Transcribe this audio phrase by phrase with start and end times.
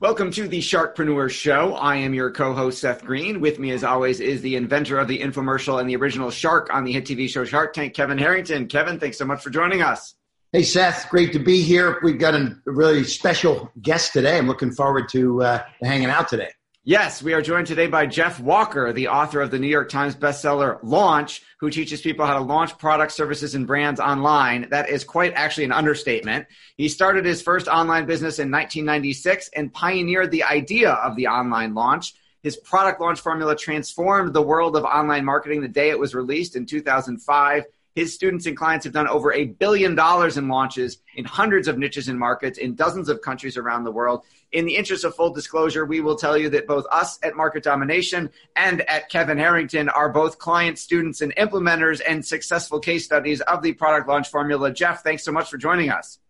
[0.00, 1.74] Welcome to the Sharkpreneur Show.
[1.74, 3.40] I am your co host, Seth Greene.
[3.40, 6.84] With me, as always, is the inventor of the infomercial and the original shark on
[6.84, 8.68] the hit TV show Shark Tank, Kevin Harrington.
[8.68, 10.14] Kevin, thanks so much for joining us.
[10.52, 11.98] Hey, Seth, great to be here.
[12.04, 14.38] We've got a really special guest today.
[14.38, 16.50] I'm looking forward to uh, hanging out today.
[16.88, 20.16] Yes, we are joined today by Jeff Walker, the author of the New York Times
[20.16, 24.70] bestseller Launch, who teaches people how to launch products, services, and brands online.
[24.70, 26.46] That is quite actually an understatement.
[26.78, 31.74] He started his first online business in 1996 and pioneered the idea of the online
[31.74, 32.14] launch.
[32.42, 36.56] His product launch formula transformed the world of online marketing the day it was released
[36.56, 37.64] in 2005.
[37.98, 41.78] His students and clients have done over a billion dollars in launches in hundreds of
[41.78, 44.24] niches and markets in dozens of countries around the world.
[44.52, 47.64] In the interest of full disclosure, we will tell you that both us at Market
[47.64, 53.40] Domination and at Kevin Harrington are both clients, students, and implementers and successful case studies
[53.40, 54.72] of the product launch formula.
[54.72, 56.20] Jeff, thanks so much for joining us.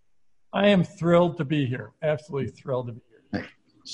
[0.54, 1.92] I am thrilled to be here.
[2.00, 3.46] Absolutely thrilled to be here.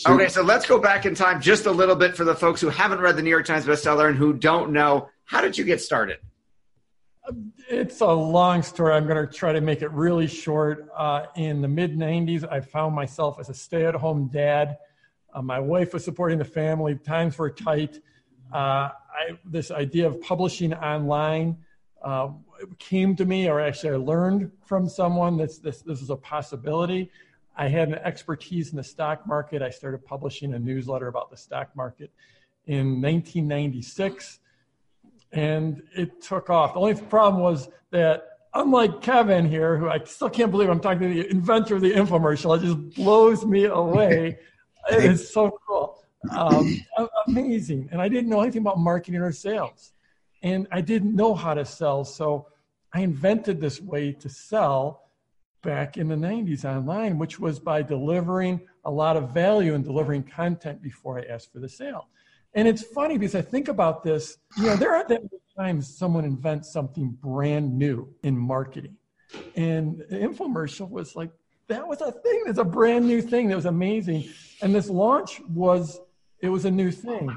[0.06, 2.68] Okay, so let's go back in time just a little bit for the folks who
[2.68, 5.08] haven't read the New York Times bestseller and who don't know.
[5.24, 6.18] How did you get started?
[7.70, 8.92] It's a long story.
[8.92, 10.88] I'm going to try to make it really short.
[10.94, 14.78] Uh, in the mid 90s, I found myself as a stay at home dad.
[15.32, 18.00] Uh, my wife was supporting the family, times were tight.
[18.52, 21.56] Uh, I, this idea of publishing online
[22.04, 22.28] uh,
[22.78, 27.10] came to me, or actually, I learned from someone that this, this is a possibility.
[27.56, 29.62] I had an expertise in the stock market.
[29.62, 32.10] I started publishing a newsletter about the stock market
[32.66, 34.40] in 1996
[35.34, 36.74] and it took off.
[36.74, 41.00] The only problem was that unlike Kevin here, who I still can't believe I'm talking
[41.00, 44.38] to the inventor of the infomercial, it just blows me away.
[44.90, 46.02] it is so cool.
[46.30, 46.80] Um,
[47.26, 47.88] amazing.
[47.92, 49.92] And I didn't know anything about marketing or sales.
[50.42, 52.04] And I didn't know how to sell.
[52.04, 52.46] So
[52.92, 55.10] I invented this way to sell
[55.62, 60.22] back in the 90s online, which was by delivering a lot of value and delivering
[60.22, 62.08] content before I asked for the sale.
[62.54, 65.96] And it's funny because I think about this, you know, there aren't that many times
[65.96, 68.96] someone invents something brand new in marketing.
[69.56, 71.30] And the infomercial was like,
[71.66, 72.44] that was a thing.
[72.46, 74.28] It's a brand new thing that was amazing.
[74.62, 76.00] And this launch was,
[76.40, 77.36] it was a new thing.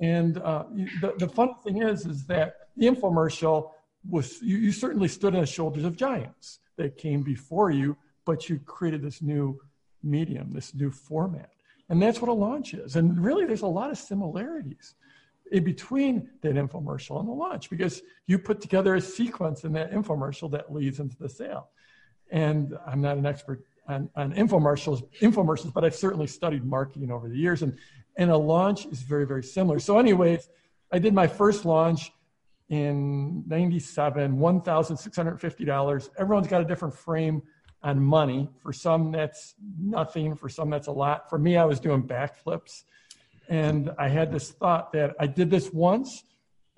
[0.00, 0.64] And uh,
[1.00, 3.70] the, the funny thing is, is that the infomercial
[4.08, 8.48] was, you, you certainly stood on the shoulders of giants that came before you, but
[8.48, 9.60] you created this new
[10.02, 11.53] medium, this new format.
[11.88, 12.96] And that's what a launch is.
[12.96, 14.94] And really, there's a lot of similarities
[15.52, 19.92] in between that infomercial and the launch because you put together a sequence in that
[19.92, 21.68] infomercial that leads into the sale.
[22.30, 27.28] And I'm not an expert on, on infomercials, infomercials, but I've certainly studied marketing over
[27.28, 27.62] the years.
[27.62, 27.76] And,
[28.16, 29.78] and a launch is very, very similar.
[29.78, 30.48] So, anyways,
[30.90, 32.10] I did my first launch
[32.70, 36.10] in 97, $1,650.
[36.18, 37.42] Everyone's got a different frame
[37.84, 38.48] on money.
[38.60, 40.34] For some, that's nothing.
[40.34, 41.28] For some, that's a lot.
[41.28, 42.82] For me, I was doing backflips.
[43.48, 46.24] And I had this thought that I did this once,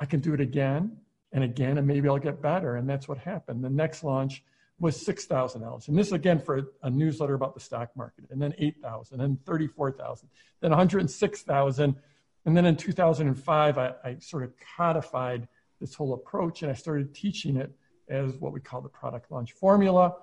[0.00, 0.98] I can do it again
[1.32, 2.74] and again, and maybe I'll get better.
[2.74, 3.64] And that's what happened.
[3.64, 4.42] The next launch
[4.80, 5.88] was $6,000.
[5.88, 9.42] And this again for a, a, newsletter about the stock market, and then 8,000, and
[9.46, 10.28] 34,000,
[10.60, 11.96] then 106,000.
[12.44, 15.48] And then in 2005, I, I sort of codified
[15.80, 17.70] this whole approach and I started teaching it
[18.08, 20.14] as what we call the product launch formula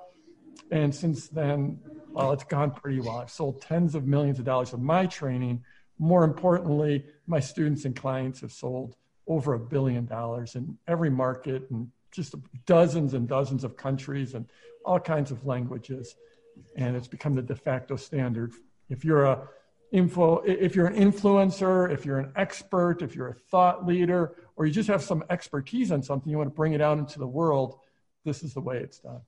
[0.72, 1.80] and since then,
[2.12, 3.18] well, it's gone pretty well.
[3.18, 5.64] I've sold tens of millions of dollars of my training.
[6.00, 8.96] More importantly, my students and clients have sold
[9.28, 12.36] over a billion dollars in every market and just
[12.66, 14.46] dozens and dozens of countries and
[14.86, 16.16] all kinds of languages,
[16.76, 18.52] and it's become the de facto standard.
[18.90, 19.48] If you're a
[19.92, 24.66] info, if you're an influencer, if you're an expert, if you're a thought leader, or
[24.66, 27.28] you just have some expertise on something, you want to bring it out into the
[27.28, 27.80] world.
[28.25, 29.22] This is the way it's done.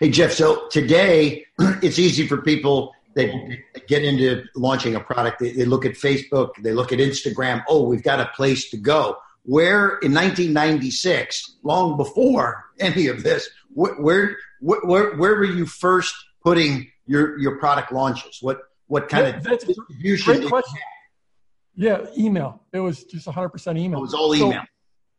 [0.00, 3.32] Hey Jeff, so today it's easy for people that
[3.86, 5.40] get into launching a product.
[5.40, 7.62] They, they look at Facebook, they look at Instagram.
[7.68, 9.18] Oh, we've got a place to go
[9.48, 16.14] where in 1996, long before any of this, where where where, where were you first
[16.42, 18.38] putting your your product launches?
[18.42, 20.36] What what kind of that's distribution?
[20.38, 20.78] Great question.
[21.76, 22.60] Yeah, email.
[22.72, 24.00] It was just 100% email.
[24.00, 24.62] It was all email.
[24.62, 24.66] So,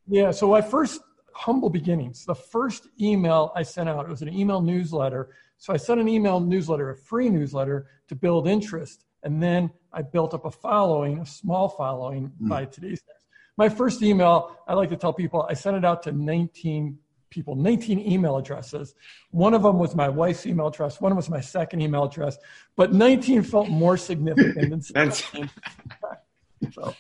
[0.10, 0.32] yeah.
[0.32, 1.00] So I first
[1.40, 5.30] humble beginnings, the first email I sent out, it was an email newsletter.
[5.58, 9.06] So I sent an email newsletter, a free newsletter to build interest.
[9.24, 12.50] And then I built up a following, a small following mm.
[12.50, 13.02] by today's
[13.60, 16.98] my first email, I like to tell people, I sent it out to 19
[17.30, 18.96] people, 19 email addresses.
[19.32, 21.02] One of them was my wife's email address.
[21.02, 22.38] One was my second email address,
[22.78, 24.82] but 19 felt more significant than
[25.12, 25.50] 17.
[26.72, 26.94] So,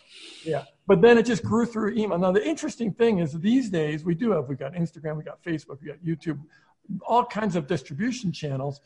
[0.44, 0.66] yeah.
[0.88, 2.18] But then it just grew through email.
[2.18, 5.44] Now, the interesting thing is these days we do have, we got Instagram, we got
[5.44, 6.40] Facebook, we got YouTube,
[7.06, 8.82] all kinds of distribution channels,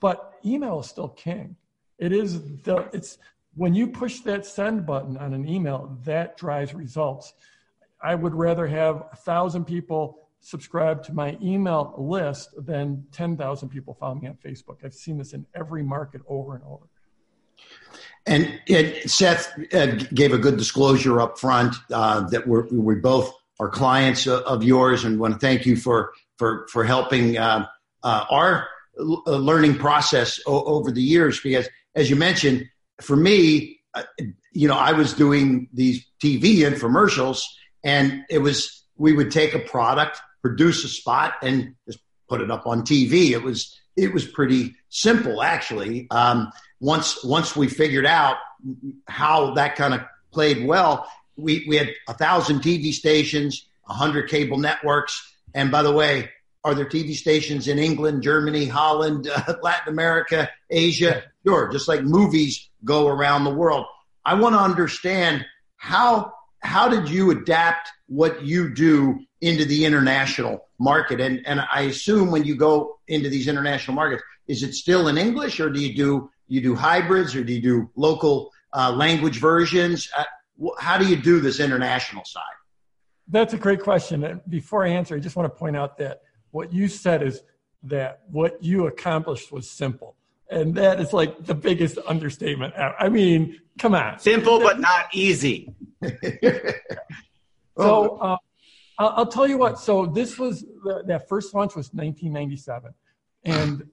[0.00, 1.56] but email is still king.
[1.98, 3.18] It is the, it's
[3.54, 7.34] when you push that send button on an email, that drives results.
[8.02, 13.94] I would rather have a thousand people subscribe to my email list than 10,000 people
[13.94, 14.84] follow me on Facebook.
[14.84, 16.84] I've seen this in every market over and over.
[18.26, 23.32] And it, Seth uh, gave a good disclosure up front uh, that we're, we both
[23.60, 27.66] are clients of yours and want to thank you for, for, for helping uh,
[28.02, 32.68] uh our learning process o- over the years because as you mentioned,
[33.00, 34.02] for me, uh,
[34.52, 37.42] you know, I was doing these TV infomercials,
[37.84, 42.50] and it was we would take a product, produce a spot, and just put it
[42.50, 43.30] up on TV.
[43.30, 46.08] It was it was pretty simple actually.
[46.10, 46.52] Um,
[46.84, 48.36] once once we figured out
[49.08, 54.28] how that kind of played well, we we had a thousand TV stations, a hundred
[54.28, 56.28] cable networks, and by the way,
[56.62, 61.22] are there TV stations in England, Germany, Holland, uh, Latin America, Asia?
[61.46, 63.86] Sure, just like movies go around the world.
[64.26, 65.46] I want to understand
[65.76, 71.18] how how did you adapt what you do into the international market?
[71.18, 75.16] And and I assume when you go into these international markets, is it still in
[75.16, 79.40] English, or do you do you do hybrids, or do you do local uh, language
[79.40, 80.08] versions?
[80.16, 80.24] Uh,
[80.78, 82.42] how do you do this international side?
[83.28, 84.24] That's a great question.
[84.24, 87.42] And before I answer, I just want to point out that what you said is
[87.84, 90.16] that what you accomplished was simple.
[90.50, 92.74] And that is like the biggest understatement.
[92.76, 94.18] I mean, come on.
[94.18, 95.74] Simple, but not easy.
[97.78, 98.36] so uh,
[98.98, 99.78] I'll tell you what.
[99.80, 100.64] So this was,
[101.06, 102.92] that first launch was 1997.
[103.44, 103.88] And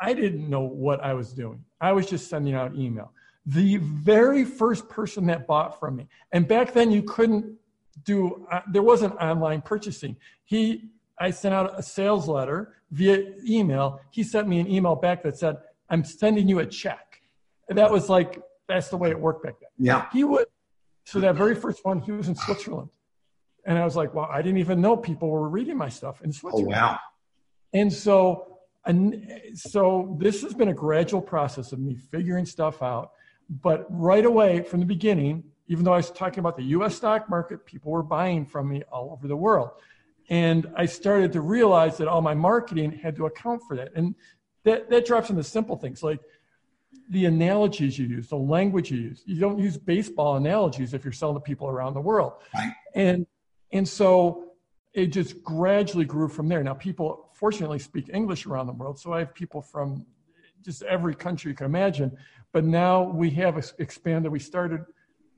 [0.00, 1.64] I didn't know what I was doing.
[1.80, 3.12] I was just sending out email.
[3.46, 7.56] The very first person that bought from me, and back then you couldn't
[8.04, 10.16] do, uh, there wasn't online purchasing.
[10.44, 14.00] He I sent out a sales letter via email.
[14.10, 15.58] He sent me an email back that said,
[15.90, 17.20] I'm sending you a check.
[17.68, 19.68] And that was like, that's the way it worked back then.
[19.78, 20.06] Yeah.
[20.12, 20.46] He would,
[21.04, 22.88] so that very first one, he was in Switzerland.
[23.66, 26.32] And I was like, well, I didn't even know people were reading my stuff in
[26.32, 26.74] Switzerland.
[26.74, 26.98] Oh, wow.
[27.74, 28.59] And so,
[28.90, 33.12] and so this has been a gradual process of me figuring stuff out.
[33.62, 37.30] But right away from the beginning, even though I was talking about the US stock
[37.30, 39.70] market, people were buying from me all over the world.
[40.28, 43.92] And I started to realize that all my marketing had to account for that.
[43.94, 44.14] And
[44.64, 46.20] that, that drops into simple things like
[47.08, 49.22] the analogies you use, the language you use.
[49.26, 52.34] You don't use baseball analogies if you're selling to people around the world.
[52.54, 52.72] Right.
[52.94, 53.26] And,
[53.72, 54.50] and so
[54.92, 56.62] it just gradually grew from there.
[56.62, 59.00] Now, people fortunately speak English around the world.
[59.00, 60.06] So I have people from
[60.62, 62.16] just every country you can imagine.
[62.52, 64.30] But now we have expanded.
[64.30, 64.84] We started,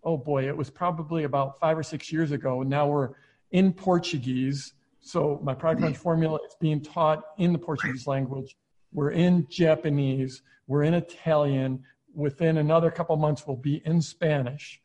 [0.05, 2.63] oh boy, it was probably about five or six years ago.
[2.63, 3.11] Now we're
[3.53, 8.57] in Portuguese so my product launch formula is being taught in the Portuguese language.
[8.93, 10.43] We're in Japanese.
[10.69, 11.83] We're in Italian.
[12.15, 14.81] Within another couple months, we'll be in Spanish.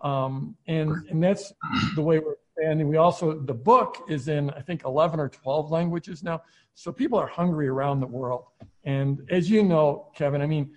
[0.00, 1.52] Um, and, and that's
[1.94, 2.88] the way we're expanding.
[2.88, 6.42] We also, the book is in, I think, 11 or 12 languages now.
[6.74, 8.44] So people are hungry around the world.
[8.84, 10.76] And as you know, Kevin, I mean,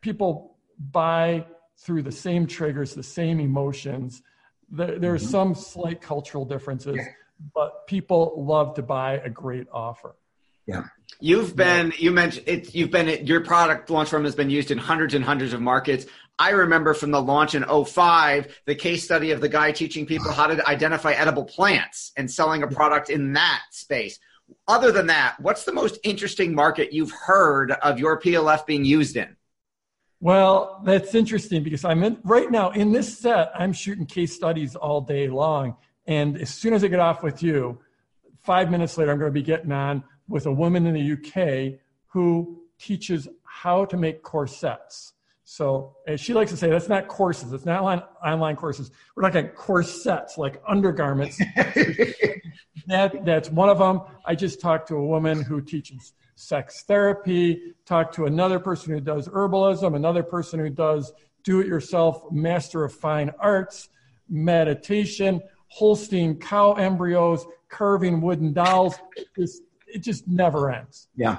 [0.00, 0.56] people
[0.90, 1.46] buy
[1.78, 4.22] through the same triggers, the same emotions.
[4.70, 5.26] There, there are mm-hmm.
[5.26, 6.96] some slight cultural differences.
[6.96, 7.04] Yeah
[7.52, 10.16] but people love to buy a great offer.
[10.66, 10.84] Yeah.
[11.20, 14.78] You've been, you mentioned it, you've been, your product launch form has been used in
[14.78, 16.06] hundreds and hundreds of markets.
[16.38, 20.32] I remember from the launch in 05, the case study of the guy teaching people
[20.32, 24.18] how to identify edible plants and selling a product in that space.
[24.66, 29.16] Other than that, what's the most interesting market you've heard of your PLF being used
[29.16, 29.36] in?
[30.20, 34.74] Well, that's interesting because I'm in, right now in this set, I'm shooting case studies
[34.74, 35.76] all day long.
[36.06, 37.78] And as soon as I get off with you,
[38.42, 41.78] five minutes later, I'm going to be getting on with a woman in the UK
[42.06, 45.13] who teaches how to make corsets.
[45.44, 47.52] So, as she likes to say, that's not courses.
[47.52, 48.90] It's not online, online courses.
[49.14, 51.36] We're looking at corsets, like undergarments.
[52.86, 54.00] that, that's one of them.
[54.24, 59.00] I just talked to a woman who teaches sex therapy, talked to another person who
[59.00, 63.90] does herbalism, another person who does do it yourself, master of fine arts,
[64.28, 68.94] meditation, Holstein cow embryos, carving wooden dolls.
[69.16, 71.08] It just, it just never ends.
[71.16, 71.38] Yeah.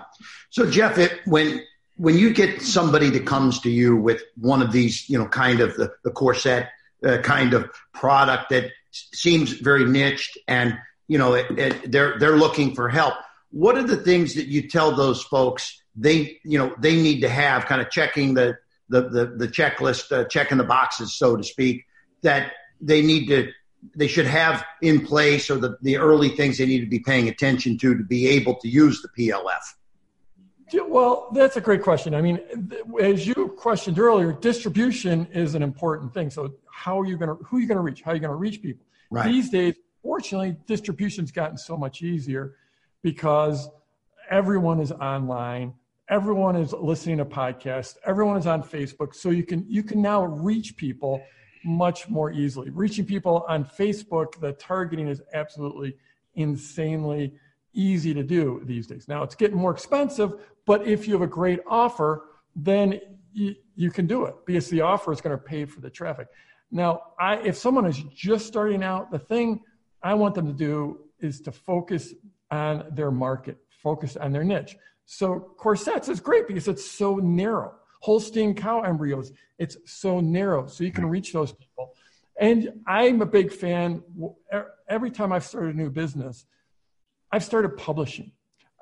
[0.49, 1.61] So, Jeff, it, when
[1.97, 5.61] when you get somebody that comes to you with one of these, you know, kind
[5.61, 6.69] of the, the corset
[7.05, 12.37] uh, kind of product that seems very niched and, you know, it, it, they're, they're
[12.37, 13.13] looking for help.
[13.51, 17.29] What are the things that you tell those folks they, you know, they need to
[17.29, 18.57] have kind of checking the,
[18.89, 21.85] the, the, the checklist, uh, checking the boxes, so to speak,
[22.21, 23.51] that they need to,
[23.95, 27.29] they should have in place or the, the early things they need to be paying
[27.29, 29.61] attention to to be able to use the PLF?
[30.87, 32.13] Well, that's a great question.
[32.13, 32.39] I mean,
[33.01, 36.29] as you questioned earlier, distribution is an important thing.
[36.29, 38.01] So, how are you going to, who are you going to reach?
[38.01, 38.85] How are you going to reach people?
[39.09, 39.25] Right.
[39.25, 42.55] These days, fortunately, distribution's gotten so much easier
[43.01, 43.69] because
[44.29, 45.73] everyone is online,
[46.09, 49.13] everyone is listening to podcasts, everyone is on Facebook.
[49.13, 51.23] So you can you can now reach people
[51.63, 52.69] much more easily.
[52.69, 55.97] Reaching people on Facebook, the targeting is absolutely
[56.35, 57.33] insanely
[57.73, 59.07] easy to do these days.
[59.07, 60.33] Now it's getting more expensive,
[60.65, 62.99] but if you have a great offer, then
[63.33, 66.27] you, you can do it because the offer is going to pay for the traffic.
[66.71, 69.61] Now, I, if someone is just starting out, the thing
[70.01, 72.13] I want them to do is to focus
[72.51, 74.75] on their market, focus on their niche.
[75.05, 77.75] So corsets is great because it's so narrow.
[78.01, 81.93] Holstein cow embryos, it's so narrow, so you can reach those people.
[82.39, 84.03] And I'm a big fan.
[84.87, 86.45] Every time I've started a new business,
[87.31, 88.31] I've started publishing.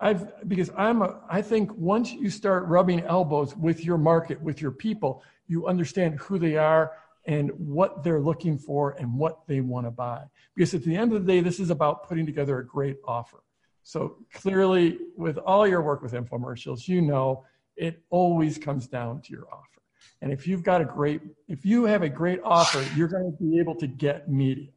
[0.04, 4.62] I've because I'm a I think once you start rubbing elbows with your market, with
[4.62, 6.92] your people, you understand who they are
[7.26, 10.24] and what they're looking for and what they want to buy.
[10.56, 13.44] Because at the end of the day, this is about putting together a great offer.
[13.84, 17.46] So clearly, with all your work with infomercials, you know
[17.78, 19.82] it always comes down to your offer.
[20.22, 23.44] And if you've got a great, if you have a great offer, you're going to
[23.44, 24.68] be able to get media.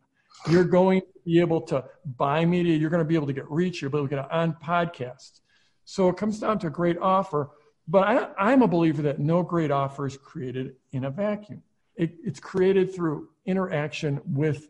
[0.49, 1.85] You're going to be able to
[2.17, 2.77] buy media.
[2.77, 3.83] You're going to be able to get reach.
[3.83, 5.41] You'll be able to get on podcasts.
[5.85, 7.51] So it comes down to a great offer.
[7.89, 11.63] But I, am a believer that no great offer is created in a vacuum.
[11.95, 14.69] It, it's created through interaction with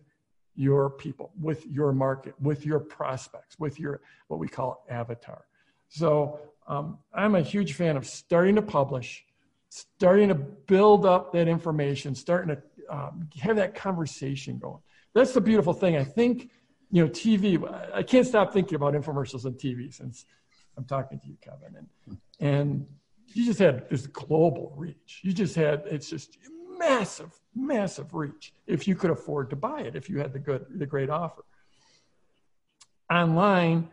[0.55, 5.45] your people, with your market, with your prospects, with your what we call avatar.
[5.89, 9.25] So um, I'm a huge fan of starting to publish,
[9.69, 14.81] starting to build up that information, starting to um, have that conversation going
[15.17, 15.97] that's the beautiful thing.
[15.97, 16.51] I think,
[16.91, 17.59] you know, TV,
[17.95, 20.27] I can't stop thinking about infomercials and TV since
[20.77, 21.75] I'm talking to you, Kevin.
[21.77, 22.87] And, and
[23.33, 25.21] you just had this global reach.
[25.23, 26.37] You just had, it's just
[26.79, 30.67] massive, massive reach if you could afford to buy it, if you had the good,
[30.69, 31.45] the great offer.
[33.11, 33.89] Online,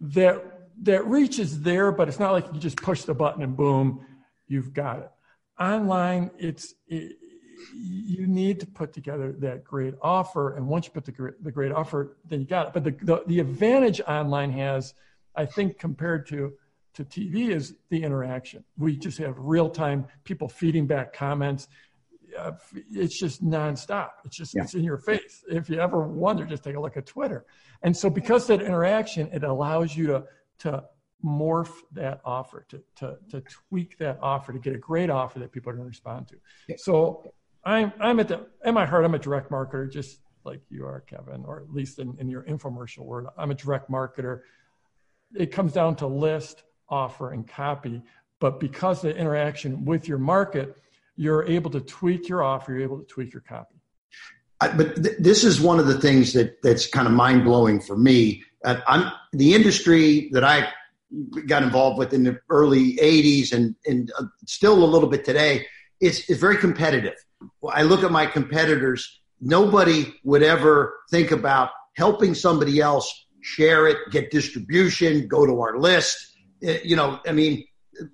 [0.00, 3.56] that, that reach is there, but it's not like you just push the button and
[3.56, 4.06] boom,
[4.46, 5.10] you've got it.
[5.60, 7.16] Online, it's, it,
[7.74, 10.56] you need to put together that great offer.
[10.56, 12.72] And once you put the great, the great offer, then you got it.
[12.72, 14.94] But the, the, the advantage online has,
[15.34, 16.52] I think, compared to,
[16.94, 18.64] to TV is the interaction.
[18.76, 21.68] We just have real time people feeding back comments.
[22.36, 22.52] Uh,
[22.92, 24.10] it's just nonstop.
[24.24, 24.62] It's just yeah.
[24.62, 25.44] it's in your face.
[25.48, 27.46] If you ever wonder, just take a look at Twitter.
[27.82, 30.24] And so, because that interaction, it allows you to
[30.58, 30.84] to
[31.24, 35.52] morph that offer, to to to tweak that offer, to get a great offer that
[35.52, 36.76] people are going to respond to.
[36.76, 37.32] So
[37.64, 41.00] I'm I'm at the in my heart I'm a direct marketer just like you are
[41.00, 44.40] Kevin or at least in, in your infomercial word I'm a direct marketer.
[45.34, 48.02] It comes down to list offer and copy.
[48.40, 50.76] But because the interaction with your market
[51.16, 53.74] you're able to tweak your offer you're able to tweak your copy.
[54.60, 57.80] I, but th- this is one of the things that that's kind of mind blowing
[57.80, 58.42] for me.
[58.64, 60.68] Uh, I'm the industry that I
[61.46, 65.66] got involved with in the early 80s and and uh, still a little bit today
[66.00, 67.14] is, is very competitive
[67.72, 73.98] I look at my competitors, nobody would ever think about helping somebody else share it,
[74.10, 76.34] get distribution, go to our list.
[76.62, 77.64] Eh, you know, I mean,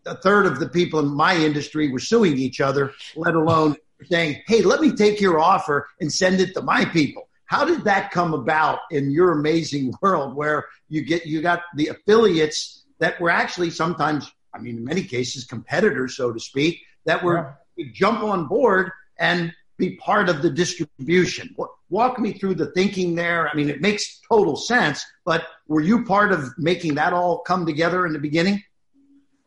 [0.06, 3.76] a third of the people in my industry were suing each other, let alone
[4.08, 7.84] saying, "Hey, let me take your offer and send it to my people." How did
[7.84, 13.20] that come about in your amazing world where you get you got the affiliates that
[13.20, 17.86] were actually sometimes, I mean, in many cases, competitors, so to speak, that were yeah.
[17.92, 21.54] jump on board and be part of the distribution.
[21.90, 23.49] Walk me through the thinking there.
[23.49, 27.66] I mean, it makes total sense, but were you part of making that all come
[27.66, 28.62] together in the beginning?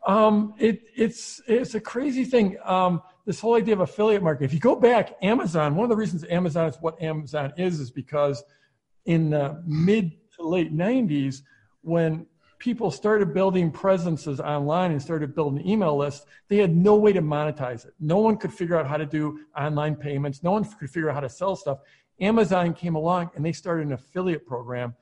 [0.05, 2.57] Um, it, it's it's a crazy thing.
[2.63, 4.45] Um, this whole idea of affiliate marketing.
[4.45, 5.75] If you go back, Amazon.
[5.75, 8.41] One of the reasons Amazon is what Amazon is is because
[9.05, 11.41] in the mid to late '90s,
[11.81, 12.25] when
[12.59, 17.21] people started building presences online and started building email lists, they had no way to
[17.21, 17.93] monetize it.
[17.99, 20.43] No one could figure out how to do online payments.
[20.43, 21.79] No one could figure out how to sell stuff.
[22.19, 24.95] Amazon came along and they started an affiliate program.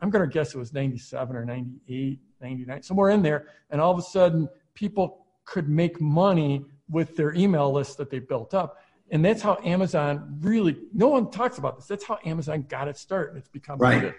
[0.00, 3.46] I'm going to guess it was 97 or 98, 99, somewhere in there.
[3.70, 8.18] And all of a sudden, people could make money with their email list that they
[8.18, 8.78] built up.
[9.10, 11.86] And that's how Amazon really, no one talks about this.
[11.86, 13.30] That's how Amazon got its start.
[13.30, 14.14] And it's become right.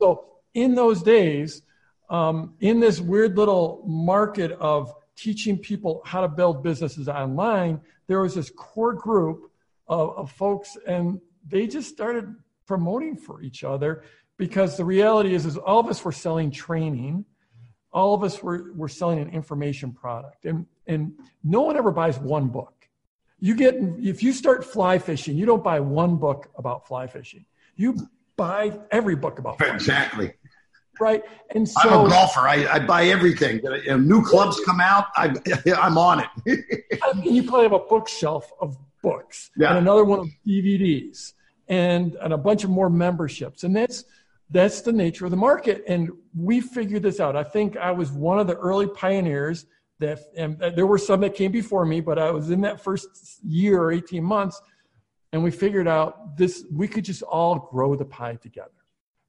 [0.00, 1.62] So in those days,
[2.10, 8.20] um, in this weird little market of teaching people how to build businesses online, there
[8.20, 9.50] was this core group
[9.86, 12.34] of, of folks, and they just started
[12.66, 14.02] promoting for each other
[14.36, 17.24] because the reality is, is all of us were selling training,
[17.92, 21.12] all of us were, were selling an information product, and and
[21.44, 22.88] no one ever buys one book.
[23.38, 27.44] You get if you start fly fishing, you don't buy one book about fly fishing.
[27.76, 27.96] You
[28.36, 30.32] buy every book about fly exactly.
[31.00, 31.22] Right?
[31.50, 32.40] And so I'm a golfer.
[32.40, 33.60] I, I buy everything.
[34.06, 35.34] New clubs come out, I,
[35.78, 37.00] I'm on it.
[37.02, 39.70] I mean, you probably have a bookshelf of books yeah.
[39.70, 41.32] and another one of DVDs
[41.68, 43.64] and, and a bunch of more memberships.
[43.64, 44.04] And that's
[44.50, 45.84] that's the nature of the market.
[45.86, 47.36] And we figured this out.
[47.36, 49.66] I think I was one of the early pioneers
[50.00, 53.08] that, and there were some that came before me, but I was in that first
[53.44, 54.60] year or 18 months.
[55.32, 58.70] And we figured out this, we could just all grow the pie together.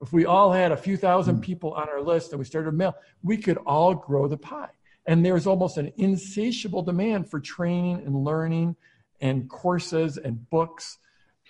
[0.01, 1.41] If we all had a few thousand hmm.
[1.41, 4.69] people on our list and we started a mail, we could all grow the pie.
[5.05, 8.75] And there's almost an insatiable demand for training and learning
[9.19, 10.97] and courses and books.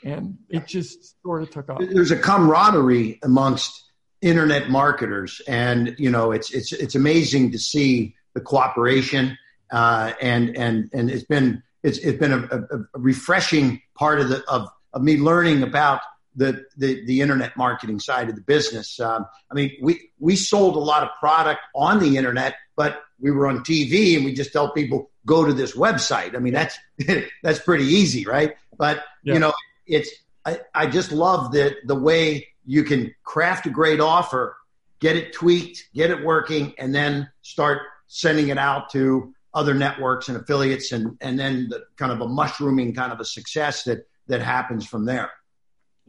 [0.03, 1.79] And it just sort of took off.
[1.79, 5.41] There's a camaraderie amongst internet marketers.
[5.47, 9.37] And, you know, it's, it's, it's amazing to see the cooperation.
[9.71, 14.29] Uh, and, and, and it's been, it's, it's been a, a, a refreshing part of
[14.29, 16.01] the, of, of me learning about
[16.35, 18.99] the, the, the internet marketing side of the business.
[18.99, 23.31] Um, I mean, we, we sold a lot of product on the internet, but we
[23.31, 26.35] were on TV and we just tell people go to this website.
[26.35, 26.77] I mean, that's,
[27.43, 28.55] that's pretty easy, right?
[28.77, 29.33] But yeah.
[29.33, 29.53] you know,
[29.85, 30.09] it's,
[30.45, 34.57] I, I just love the, the way you can craft a great offer,
[34.99, 40.29] get it tweaked, get it working, and then start sending it out to other networks
[40.29, 44.07] and affiliates and, and then the kind of a mushrooming kind of a success that,
[44.27, 45.31] that happens from there.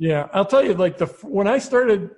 [0.02, 2.10] Yeah, I'll tell you, like the when I started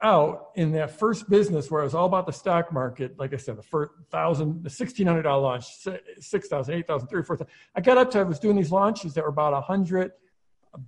[0.00, 3.36] out in that first business where it was all about the stock market, like I
[3.36, 5.66] said, the first thousand, the sixteen hundred dollar launch,
[6.18, 7.52] six thousand, eight thousand, three, four thousand.
[7.74, 10.12] I got up to I was doing these launches that were about a hundred.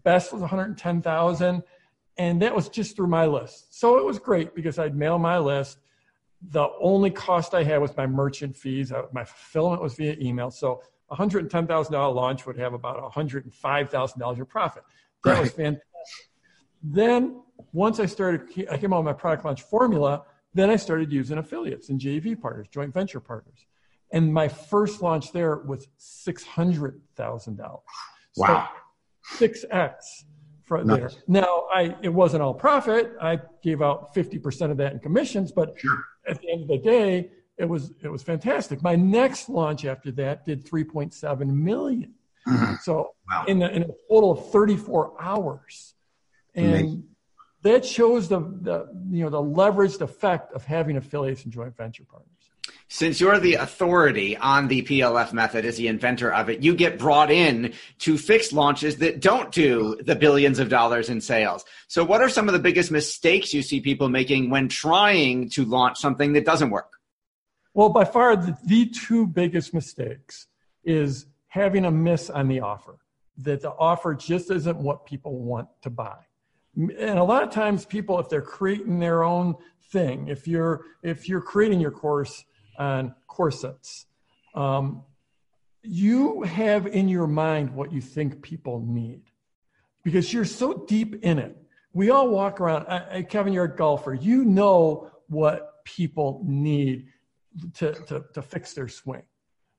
[0.04, 1.64] Best was one hundred ten thousand,
[2.16, 3.78] and that was just through my list.
[3.78, 5.76] So it was great because I'd mail my list.
[6.48, 8.90] The only cost I had was my merchant fees.
[8.90, 10.50] Uh, my fulfillment was via email.
[10.50, 10.80] So
[11.10, 14.20] a hundred and ten thousand dollar launch would have about a hundred and five thousand
[14.20, 14.82] dollars in profit.
[15.24, 15.40] That right.
[15.42, 15.84] was fantastic.
[16.82, 20.22] Then once I started, I came out with my product launch formula.
[20.54, 23.66] Then I started using affiliates and JV partners, joint venture partners.
[24.12, 27.80] And my first launch there was $600,000.
[28.36, 28.68] Wow.
[29.34, 29.92] 6X
[30.64, 30.98] for nice.
[30.98, 31.10] there.
[31.26, 33.12] Now, I, it wasn't all profit.
[33.20, 36.04] I gave out 50% of that in commissions, but sure.
[36.26, 38.82] at the end of the day, it was, it was fantastic.
[38.82, 42.14] My next launch after that did 3.7 million.
[42.46, 42.74] Mm-hmm.
[42.82, 43.44] So wow.
[43.46, 45.94] in, a, in a total of 34 hours.
[46.58, 47.04] And Amazing.
[47.62, 52.02] that shows the, the, you know, the leveraged effect of having affiliates and joint venture
[52.04, 52.32] partners.
[52.88, 56.98] Since you're the authority on the PLF method as the inventor of it, you get
[56.98, 61.64] brought in to fix launches that don't do the billions of dollars in sales.
[61.86, 65.64] So what are some of the biggest mistakes you see people making when trying to
[65.64, 66.94] launch something that doesn't work?
[67.72, 70.48] Well, by far the, the two biggest mistakes
[70.82, 72.98] is having a miss on the offer,
[73.36, 76.16] that the offer just isn't what people want to buy
[76.78, 79.54] and a lot of times people if they're creating their own
[79.90, 82.44] thing if you're if you're creating your course
[82.78, 84.06] on corsets
[84.54, 85.02] um,
[85.82, 89.22] you have in your mind what you think people need
[90.04, 91.56] because you're so deep in it
[91.92, 97.08] we all walk around I, kevin you're a golfer you know what people need
[97.74, 99.22] to, to, to fix their swing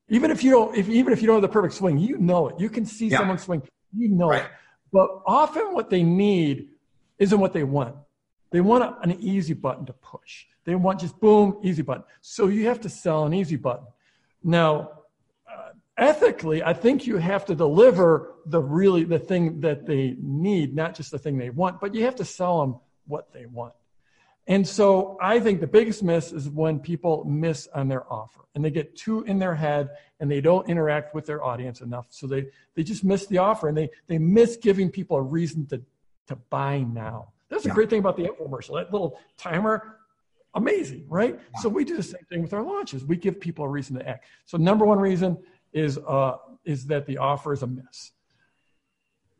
[0.09, 2.49] even if you don't if even if you don't have the perfect swing you know
[2.49, 3.19] it you can see yeah.
[3.19, 3.61] someone swing
[3.95, 4.43] You know Right.
[4.43, 4.51] it.
[4.91, 6.69] But often what they need
[7.19, 7.95] isn't what they want.
[8.51, 10.45] They want an easy button to push.
[10.65, 12.03] They want just boom, easy button.
[12.21, 13.85] So you have to sell an easy button.
[14.43, 14.91] Now,
[15.47, 20.75] uh, ethically, I think you have to deliver the really the thing that they need,
[20.75, 23.73] not just the thing they want, but you have to sell them what they want.
[24.47, 28.65] And so I think the biggest miss is when people miss on their offer and
[28.65, 32.07] they get too in their head and they don't interact with their audience enough.
[32.09, 35.67] So they, they just miss the offer and they, they miss giving people a reason
[35.67, 35.83] to,
[36.29, 37.33] to buy now.
[37.49, 37.75] That's the Yeah.
[37.75, 38.75] great thing about the infomercial.
[38.75, 39.97] That little timer,
[40.53, 41.39] amazing, right?
[41.61, 43.03] So we do the same thing with our launches.
[43.03, 44.25] We give people a reason to act.
[44.45, 45.37] So number one reason
[45.73, 48.11] is, uh, is that the offer is a miss.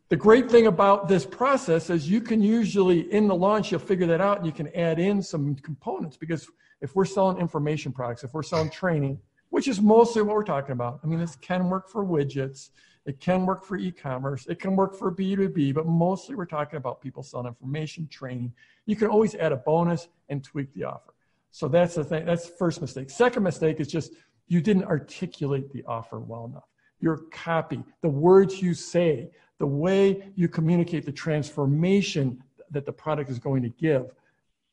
[0.09, 4.07] The great thing about this process is you can usually, in the launch, you'll figure
[4.07, 6.49] that out and you can add in some components because
[6.81, 9.19] if we're selling information products, if we're selling training,
[9.51, 10.99] which is mostly what we're talking about.
[11.03, 12.69] I mean, this can work for widgets,
[13.09, 16.77] it can work for e commerce, it can work for B2B, but mostly we're talking
[16.77, 18.53] about people selling information training.
[18.85, 21.15] You can always add a bonus and tweak the offer.
[21.49, 22.25] So that's the thing.
[22.25, 23.09] That's the first mistake.
[23.09, 24.13] Second mistake is just
[24.47, 26.67] you didn't articulate the offer well enough.
[26.99, 33.31] Your copy, the words you say, the way you communicate the transformation that the product
[33.31, 34.11] is going to give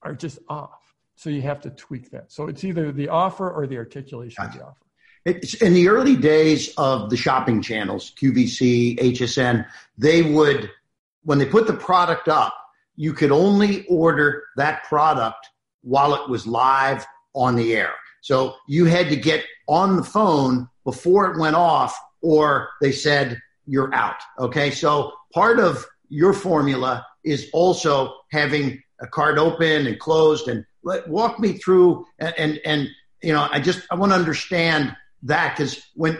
[0.03, 0.94] are just off.
[1.14, 2.31] So you have to tweak that.
[2.31, 4.86] So it's either the offer or the articulation of the offer.
[5.26, 9.66] It's in the early days of the shopping channels, QVC, HSN,
[9.98, 10.70] they would,
[11.24, 12.56] when they put the product up,
[12.94, 15.50] you could only order that product
[15.82, 17.92] while it was live on the air.
[18.20, 23.42] So you had to get on the phone before it went off, or they said
[23.66, 24.20] you're out.
[24.38, 24.70] Okay.
[24.70, 31.08] So part of your formula is also having a card open and closed and let,
[31.08, 32.88] walk me through and, and, and,
[33.24, 34.94] you know, I just, I want to understand
[35.26, 36.18] that because when,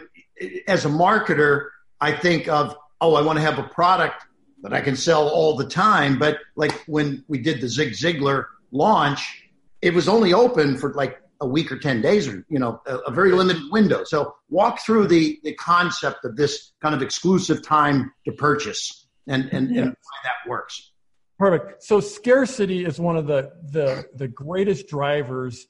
[0.69, 1.69] as a marketer,
[2.01, 4.25] I think of, oh, I want to have a product
[4.63, 6.19] that I can sell all the time.
[6.19, 9.45] But like when we did the Zig Ziglar launch,
[9.83, 12.97] it was only open for like a week or 10 days or, you know, a,
[12.99, 14.05] a very limited window.
[14.05, 19.49] So walk through the, the concept of this kind of exclusive time to purchase and,
[19.53, 19.83] and, Yeah.
[19.83, 20.93] and why that works.
[21.39, 21.83] Perfect.
[21.83, 25.67] So scarcity is one of the, the, the greatest drivers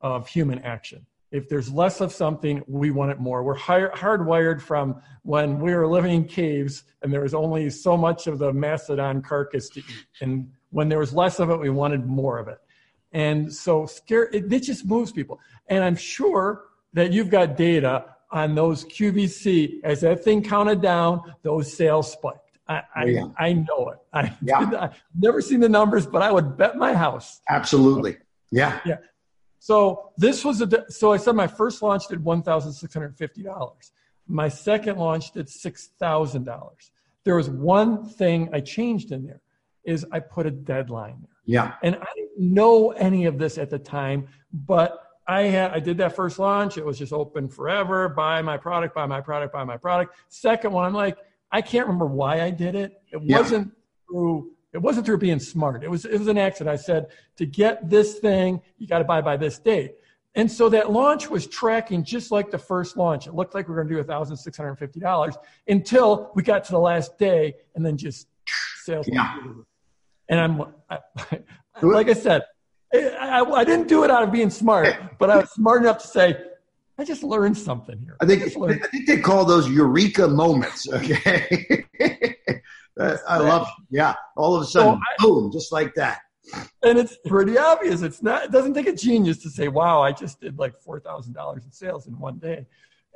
[0.00, 1.04] of human action.
[1.32, 3.42] If there's less of something, we want it more.
[3.42, 7.96] We're hard, hardwired from when we were living in caves and there was only so
[7.96, 10.06] much of the mastodon carcass to eat.
[10.20, 12.58] And when there was less of it, we wanted more of it.
[13.12, 15.40] And so scare, it, it just moves people.
[15.68, 21.34] And I'm sure that you've got data on those QVC as that thing counted down,
[21.42, 22.58] those sales spiked.
[22.68, 23.24] I, I, Oh, yeah.
[23.38, 23.98] I know it.
[24.12, 24.70] I, Yeah.
[24.80, 27.40] I've never seen the numbers, but I would bet my house.
[27.48, 28.18] Absolutely.
[28.52, 28.80] Yeah.
[28.84, 28.96] Yeah.
[29.60, 33.90] So this was a, so I said my first launch did $1,650.
[34.26, 36.90] My second launch did $6,000.
[37.24, 39.42] There was one thing I changed in there
[39.84, 41.30] is I put a deadline there.
[41.44, 41.74] Yeah.
[41.82, 45.98] And I didn't know any of this at the time, but I had I did
[45.98, 46.78] that first launch.
[46.78, 48.08] It was just open forever.
[48.08, 50.14] Buy my product, buy my product, buy my product.
[50.28, 51.18] Second one, I'm like,
[51.52, 53.02] I can't remember why I did it.
[53.12, 53.38] It Yeah.
[53.38, 53.72] wasn't
[54.08, 55.82] through it wasn't through being smart.
[55.82, 56.72] It was it was an accident.
[56.72, 57.06] I said,
[57.36, 59.94] to get this thing, you got to buy by this date.
[60.36, 63.26] And so that launch was tracking just like the first launch.
[63.26, 65.34] It looked like we were going to do $1,650
[65.66, 68.28] until we got to the last day and then just
[68.84, 69.08] sales.
[69.08, 69.34] Yeah.
[69.34, 69.66] through the roof.
[70.28, 70.98] And I'm, I,
[71.82, 72.42] like I said,
[72.94, 75.98] I, I, I didn't do it out of being smart, but I was smart enough
[76.02, 76.36] to say,
[76.96, 78.16] I just learned something here.
[78.20, 78.82] I think learned.
[78.84, 80.86] I think they call those eureka moments.
[80.86, 81.86] Okay,
[82.98, 83.68] Uh, I love.
[83.90, 86.20] Yeah, all of a sudden, boom, just like that.
[86.82, 88.02] and it's pretty obvious.
[88.02, 88.44] It's not.
[88.44, 91.64] It doesn't take a genius to say, "Wow, I just did like four thousand dollars
[91.64, 92.66] in sales in one day,"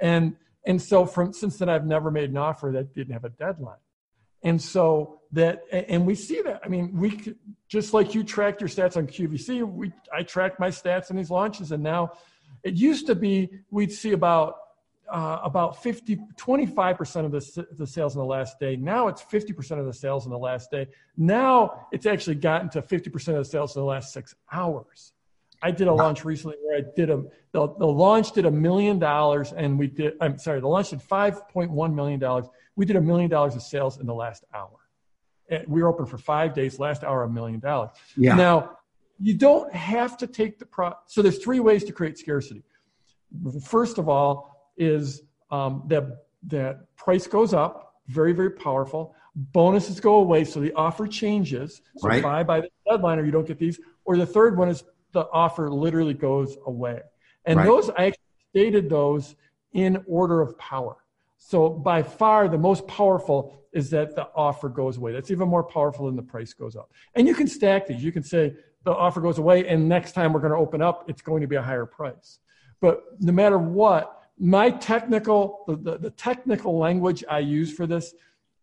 [0.00, 3.30] and and so from since then, I've never made an offer that didn't have a
[3.30, 3.76] deadline,
[4.42, 6.60] and so that and we see that.
[6.64, 7.34] I mean, we
[7.68, 11.30] just like you tracked your stats on QVC, we I track my stats in these
[11.30, 12.12] launches, and now
[12.62, 14.56] it used to be we'd see about
[15.14, 18.74] uh, about 50, 25% of the, the sales in the last day.
[18.74, 20.88] Now it's 50% of the sales in the last day.
[21.16, 25.12] Now it's actually gotten to 50% of the sales in the last six hours.
[25.62, 27.22] I did a launch recently where I did a,
[27.52, 30.98] the, the launch did a million dollars and we did, I'm sorry, the launch did
[30.98, 32.44] $5.1 million.
[32.74, 34.78] We did a million dollars of sales in the last hour.
[35.48, 37.90] And we were open for five days, last hour, a million dollars.
[38.16, 38.34] Yeah.
[38.34, 38.78] Now,
[39.20, 40.92] you don't have to take the pro.
[41.06, 42.64] So there's three ways to create scarcity.
[43.62, 46.04] First of all, is um, that
[46.48, 49.14] that price goes up, very very powerful.
[49.34, 51.82] Bonuses go away, so the offer changes.
[51.96, 52.22] So Right.
[52.22, 53.80] buy by the deadline, or you don't get these.
[54.04, 57.00] Or the third one is the offer literally goes away.
[57.44, 57.66] And Right.
[57.66, 59.34] those I actually stated those
[59.72, 60.96] in order of power.
[61.36, 65.12] So by far the most powerful is that the offer goes away.
[65.12, 66.90] That's even more powerful than the price goes up.
[67.16, 68.02] And you can stack these.
[68.02, 71.04] You can say the offer goes away and next time we're going to open up,
[71.08, 72.38] it's going to be a higher price.
[72.80, 78.14] But no matter what, my technical, the, the, the technical language I use for this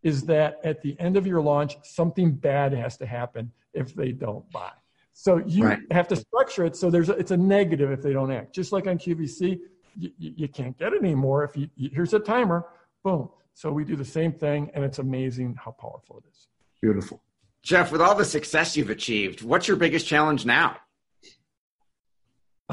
[0.02, 4.12] is that at the end of your launch, something bad has to happen if they
[4.12, 4.70] don't buy.
[5.12, 5.78] So you right.
[5.90, 8.54] have to structure it so there's a, it's a negative if they don't act.
[8.54, 9.60] Just like on QVC,
[9.96, 12.66] you, you can't get it anymore if you, you, here's a timer,
[13.04, 13.28] boom.
[13.54, 16.48] So we do the same thing, and it's amazing how powerful it is.
[16.80, 17.22] Beautiful,
[17.62, 17.92] Jeff.
[17.92, 20.78] With all the success you've achieved, what's your biggest challenge now?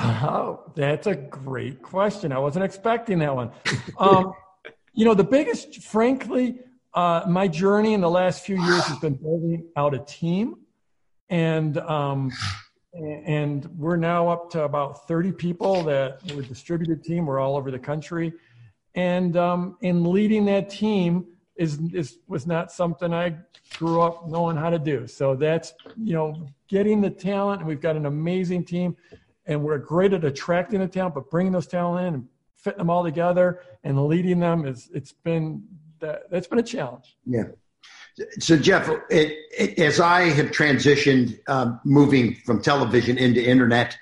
[0.01, 2.31] Oh, that's a great question.
[2.31, 3.51] I wasn't expecting that one.
[3.97, 4.31] Um,
[4.93, 6.59] you know, the biggest, frankly,
[6.93, 10.55] uh, my journey in the last few years has been building out a team,
[11.29, 12.31] and um,
[12.93, 17.25] and we're now up to about 30 people that we're distributed team.
[17.25, 18.33] We're all over the country,
[18.95, 23.35] and um, in leading that team is is was not something I
[23.77, 25.07] grew up knowing how to do.
[25.07, 28.95] So that's you know getting the talent, and we've got an amazing team,
[29.49, 32.89] and we're great at attracting the talent, but bringing those talent in and fitting them
[32.89, 35.63] all together and leading them is it's been
[35.99, 37.17] that that's been a challenge.
[37.25, 37.45] Yeah.
[38.39, 43.97] So Jeff, it, it, as I have transitioned, um, moving from television into internet,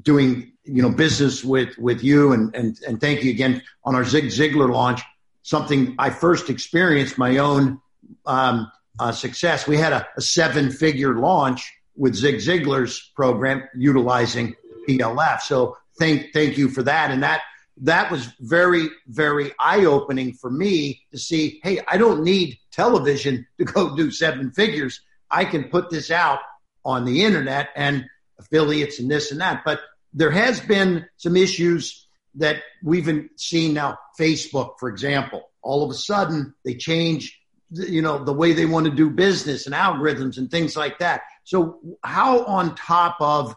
[0.00, 4.04] doing you know business with with you, and and and thank you again on our
[4.04, 5.02] Zig Ziglar launch.
[5.42, 7.80] Something I first experienced my own
[8.24, 9.66] um, uh, success.
[9.66, 14.54] We had a, a seven figure launch with Zig Ziglar's program utilizing
[14.88, 15.40] PLF.
[15.42, 17.42] So thank thank you for that, and that
[17.82, 23.46] that was very, very eye opening for me to see hey, I don't need television
[23.58, 25.00] to go do seven figures.
[25.30, 26.40] I can put this out
[26.84, 28.06] on the internet and
[28.38, 29.62] affiliates and this and that.
[29.64, 29.80] But
[30.14, 33.98] there has been some issues that we've seen now.
[34.18, 38.86] Facebook, for example, all of a sudden they change, you know, the way they want
[38.86, 41.22] to do business and algorithms and things like that.
[41.44, 43.54] So how on top of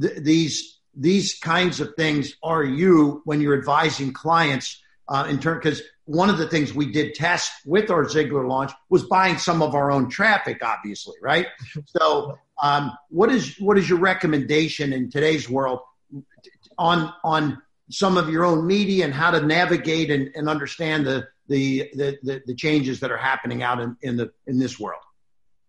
[0.00, 5.58] th- these these kinds of things are you when you're advising clients uh, in turn?
[5.58, 9.62] Because one of the things we did test with our Ziglar launch was buying some
[9.62, 11.46] of our own traffic, obviously, right?
[11.86, 15.80] So, um, what is what is your recommendation in today's world
[16.78, 21.26] on on some of your own media and how to navigate and, and understand the,
[21.48, 25.02] the the, the changes that are happening out in, in the in this world?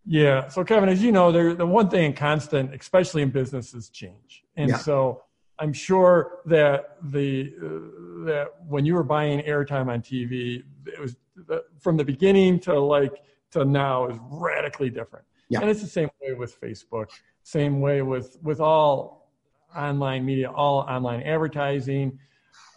[0.05, 0.47] Yeah.
[0.49, 4.43] So, Kevin, as you know, there, the one thing constant, especially in business, is change.
[4.55, 4.77] And yeah.
[4.77, 5.23] so
[5.59, 11.15] I'm sure that the uh, that when you were buying airtime on TV, it was
[11.47, 15.25] the, from the beginning to like to now is radically different.
[15.49, 15.61] Yeah.
[15.61, 17.07] And it's the same way with Facebook,
[17.43, 19.31] same way with with all
[19.75, 22.19] online media, all online advertising.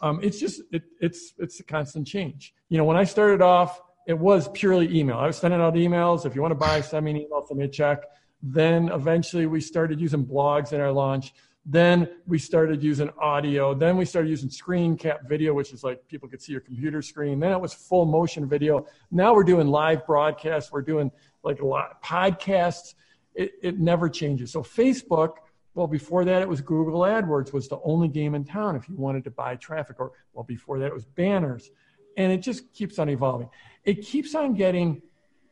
[0.00, 2.54] Um, it's just it, it's it's a constant change.
[2.68, 5.18] You know, when I started off it was purely email.
[5.18, 6.24] I was sending out emails.
[6.24, 8.04] If you want to buy, send me an email, send me a check.
[8.42, 11.34] Then eventually we started using blogs in our launch.
[11.66, 13.74] Then we started using audio.
[13.74, 17.02] Then we started using screen cap video, which is like people could see your computer
[17.02, 17.38] screen.
[17.38, 18.86] Then it was full motion video.
[19.10, 20.72] Now we're doing live broadcasts.
[20.72, 22.94] We're doing like a lot podcasts.
[23.34, 24.50] It, it never changes.
[24.50, 25.34] So Facebook,
[25.74, 28.96] well, before that it was Google AdWords was the only game in town if you
[28.96, 30.00] wanted to buy traffic.
[30.00, 31.70] Or well, before that it was banners,
[32.16, 33.50] and it just keeps on evolving
[33.88, 35.00] it keeps on getting,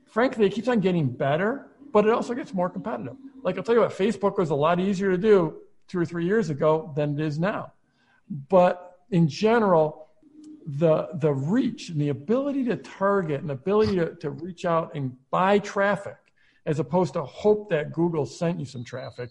[0.04, 3.16] frankly, it keeps on getting better, but it also gets more competitive.
[3.42, 5.54] Like I'll tell you what, Facebook was a lot easier to do
[5.88, 7.72] two or three years ago than it is now.
[8.50, 10.08] But in general,
[10.66, 15.16] the the reach and the ability to target and ability to, to reach out and
[15.30, 16.18] buy traffic
[16.66, 19.30] as opposed to hope that Google sent you some traffic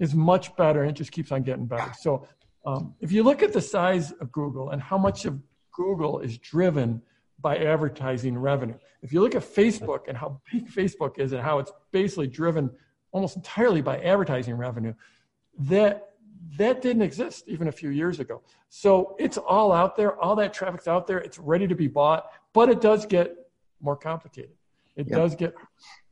[0.00, 1.92] is much better and it just keeps on getting better.
[2.00, 2.26] So
[2.66, 5.38] um, if you look at the size of Google and how much of
[5.72, 7.02] Google is driven
[7.42, 8.76] by advertising revenue.
[9.02, 12.70] If you look at Facebook and how big Facebook is and how it's basically driven
[13.10, 14.94] almost entirely by advertising revenue,
[15.58, 16.08] that
[16.58, 18.42] that didn't exist even a few years ago.
[18.68, 22.30] So it's all out there, all that traffic's out there, it's ready to be bought,
[22.52, 23.34] but it does get
[23.80, 24.52] more complicated.
[24.96, 25.18] It yep.
[25.18, 25.54] does get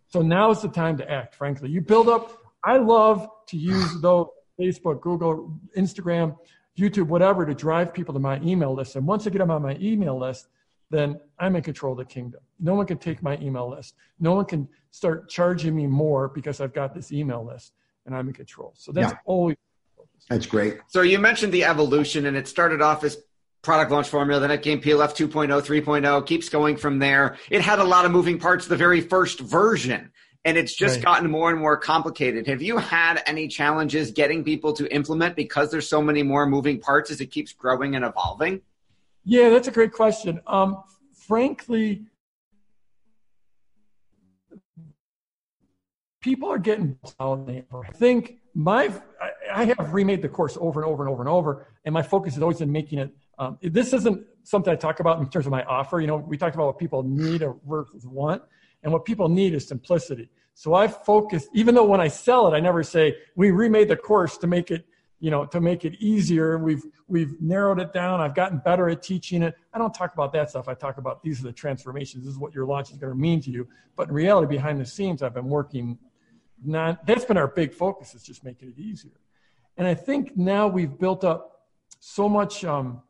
[0.09, 1.71] so now is the time to act, frankly.
[1.71, 6.37] You build up I love to use though Facebook, Google, Instagram,
[6.79, 8.97] YouTube, whatever to drive people to my email list.
[8.97, 10.49] And once I get them on my email list,
[10.91, 12.41] then I'm in control of the kingdom.
[12.59, 13.95] No one can take my email list.
[14.19, 17.73] No one can start charging me more because I've got this email list
[18.07, 18.73] and I'm in control.
[18.77, 19.19] So that's yeah.
[19.25, 19.57] always.
[20.29, 20.79] That's great.
[20.89, 23.19] So you mentioned the evolution, and it started off as
[23.63, 27.37] product launch formula, then it came PLF 2.0, 3.0, keeps going from there.
[27.51, 30.13] It had a lot of moving parts the very first version,
[30.45, 31.05] and it's just right.
[31.05, 32.47] gotten more and more complicated.
[32.47, 36.81] Have you had any challenges getting people to implement because there's so many more moving
[36.81, 38.63] parts as it keeps growing and evolving?
[39.25, 40.41] Yeah, that's a great question.
[40.47, 40.83] Um,
[41.15, 42.07] frankly,
[46.21, 48.93] people are getting I think my
[49.53, 52.35] I have remade the course over and over and over and over, and my focus
[52.35, 53.11] has always been making it.
[53.39, 56.01] Um, this isn't something I talk about in terms of my offer.
[56.01, 57.57] You know, we talked about what people need or
[58.05, 58.43] want,
[58.83, 60.31] and what people need is simplicity.
[60.55, 63.97] So I focus, even though when I sell it, I never say we remade the
[63.97, 64.85] course to make it,
[65.21, 66.59] you know, to make it easier.
[66.59, 68.21] We've we've narrowed it down.
[68.21, 69.55] I've gotten better at teaching it.
[69.73, 70.67] I don't talk about that stuff.
[70.67, 72.25] I talk about these are the transformations.
[72.25, 73.69] This is what your launch is going to mean to you.
[73.97, 75.99] But in reality, behind the scenes, I've been working.
[76.65, 79.13] Not that's been our big focus is just making it easier.
[79.77, 81.67] And I think now we've built up
[82.01, 82.65] so much.
[82.65, 83.03] Um,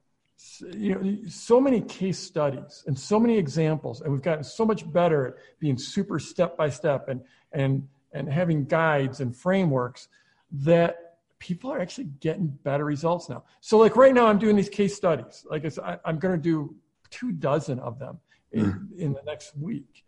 [0.75, 4.91] you know, so many case studies and so many examples, and we've gotten so much
[4.91, 7.21] better at being super step by step and
[7.53, 10.09] and and having guides and frameworks
[10.51, 11.10] that
[11.41, 13.43] people are actually getting better results now.
[13.61, 15.45] So, like right now, I'm doing these case studies.
[15.51, 16.77] Like I, am going to do
[17.11, 18.19] two dozen of them
[18.53, 18.99] in, mm.
[18.99, 20.05] in the next week,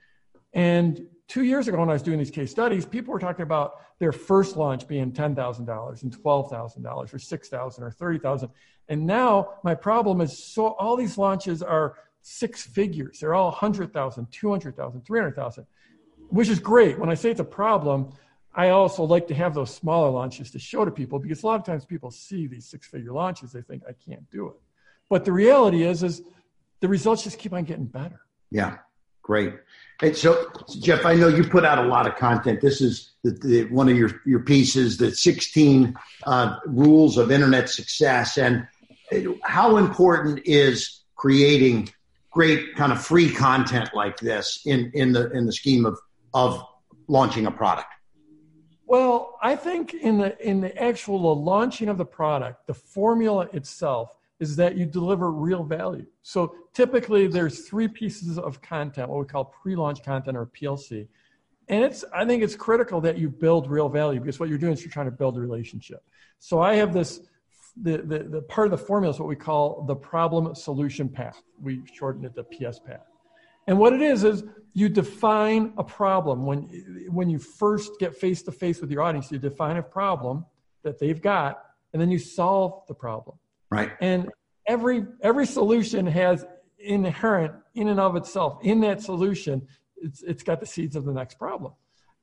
[0.52, 3.80] and two years ago when I was doing these case studies, people were talking about
[3.98, 7.90] their first launch being ten thousand dollars and twelve thousand dollars or six thousand or
[7.90, 8.50] thirty thousand.
[8.88, 13.18] And now my problem is so all these launches are six figures.
[13.20, 15.66] They're all 100,000, 200,000, 300,000,
[16.28, 16.98] which is great.
[16.98, 18.12] When I say it's a problem,
[18.54, 21.58] I also like to have those smaller launches to show to people because a lot
[21.58, 24.54] of times people see these six figure launches, they think I can't do it.
[25.08, 26.22] But the reality is, is
[26.80, 28.20] the results just keep on getting better.
[28.50, 28.78] Yeah.
[29.22, 29.54] Great.
[30.02, 32.60] And so, Jeff, I know you put out a lot of content.
[32.60, 37.70] This is the, the, one of your, your pieces, the 16 uh, rules of internet
[37.70, 38.36] success.
[38.36, 38.66] And
[39.44, 41.90] how important is creating
[42.32, 45.98] great kind of free content like this in, in, the, in the scheme of,
[46.34, 46.60] of
[47.06, 47.88] launching a product?
[48.92, 54.18] Well, I think in the, in the actual launching of the product, the formula itself
[54.38, 56.04] is that you deliver real value.
[56.20, 61.08] So typically there's three pieces of content, what we call pre-launch content or PLC.
[61.68, 64.74] And it's I think it's critical that you build real value because what you're doing
[64.74, 66.04] is you're trying to build a relationship.
[66.38, 67.20] So I have this
[67.80, 71.40] the, the, the part of the formula is what we call the problem solution path.
[71.62, 73.06] We shorten it to PS path.
[73.66, 74.44] And what it is is
[74.74, 76.62] you define a problem when
[77.08, 79.30] when you first get face to face with your audience.
[79.30, 80.46] You define a problem
[80.82, 83.38] that they've got, and then you solve the problem.
[83.70, 83.92] Right.
[84.00, 84.30] And
[84.66, 86.44] every every solution has
[86.78, 91.12] inherent in and of itself in that solution it's it's got the seeds of the
[91.12, 91.72] next problem.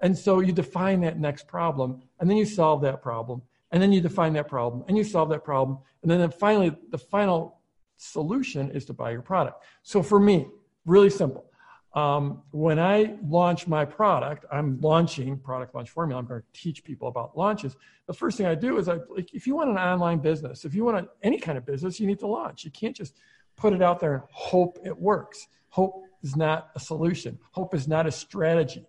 [0.02, 3.91] And so you define that next problem and then you solve that problem and then
[3.91, 7.60] you define that problem and you solve that problem and then finally the final
[7.97, 9.63] solution is to buy your product.
[9.84, 10.47] So for me,
[10.89, 11.49] really simple
[11.93, 16.19] um, when I launch my product, I'm launching product launch formula.
[16.19, 17.75] I'm going to teach people about launches.
[18.06, 20.75] The first thing I do is I, like, if you want an online business, if
[20.75, 22.63] you want a, any kind of business, you need to launch.
[22.63, 23.15] You can't just
[23.58, 25.47] put it out there and hope it works.
[25.69, 27.39] Hope is not a solution.
[27.52, 28.86] Hope is not a strategy,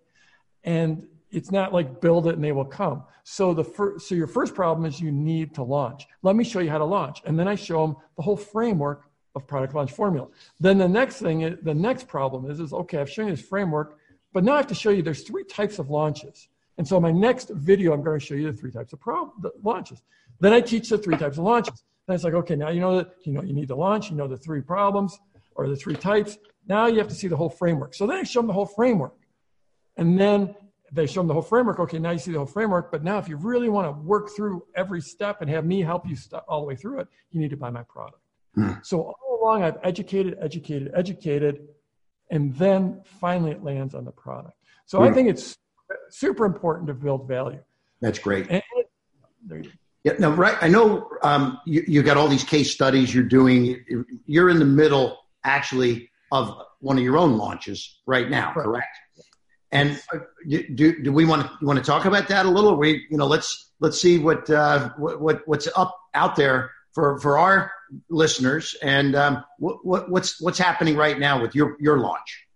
[0.63, 3.03] and it's not like build it and they will come.
[3.23, 3.63] So the
[3.99, 6.07] so your first problem is you need to launch.
[6.23, 9.10] Let me show you how to launch, and then I show them the whole framework
[9.35, 10.27] of product launch formula.
[10.59, 13.45] Then the next thing, is, the next problem is, is okay, I've shown you this
[13.45, 13.97] framework,
[14.33, 16.49] but now I have to show you there's three types of launches.
[16.77, 19.41] And so my next video, I'm going to show you the three types of prob-
[19.41, 20.01] the launches.
[20.39, 21.83] Then I teach the three types of launches.
[22.07, 24.17] Then it's like, okay, now you know that you know you need to launch, you
[24.17, 25.19] know the three problems
[25.55, 26.37] or the three types.
[26.67, 27.93] Now you have to see the whole framework.
[27.93, 29.15] So then I show them the whole framework.
[29.97, 30.55] And then
[30.91, 31.79] they show them the whole framework.
[31.79, 32.91] Okay, now you see the whole framework.
[32.91, 36.07] But now if you really want to work through every step and have me help
[36.07, 38.20] you st- all the way through it, you need to buy my product.
[38.55, 38.73] Hmm.
[38.83, 41.67] So all along, I've educated, educated, educated,
[42.29, 44.55] and then finally it lands on the product.
[44.85, 45.01] So.
[45.01, 45.57] I think it's
[46.09, 47.61] super important to build value.
[48.01, 48.47] That's great.
[48.49, 48.61] And,
[50.03, 50.57] yeah, no, right.
[50.61, 53.83] I know um, you, you got all these case studies you're doing.
[54.25, 58.67] You're in the middle, actually, of one of your own launches right now, correct?
[58.67, 58.97] correct?
[59.71, 60.19] And uh,
[60.75, 62.75] do, do we want to want to talk about that a little?
[62.75, 67.37] We you know let's let's see what uh, what what's up out there for for
[67.37, 67.71] our
[68.09, 72.47] listeners and um, what, what, what's what's happening right now with your your launch?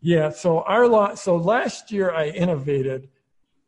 [0.00, 3.08] Yeah so our launch so last year i innovated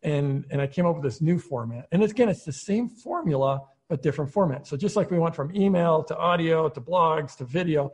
[0.03, 1.89] and and i came up with this new format.
[1.93, 4.67] And again it's the same formula but different format.
[4.67, 7.93] So just like we went from email to audio to blogs to video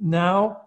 [0.00, 0.62] now